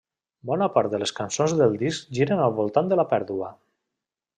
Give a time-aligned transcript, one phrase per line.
[0.49, 3.57] Bona part de les cançons del disc giren al voltant de la pèrdua.